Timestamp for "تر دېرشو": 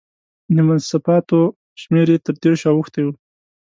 2.25-2.69